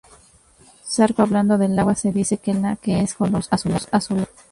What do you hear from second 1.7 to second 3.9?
agua, se dice de la que es color azulado.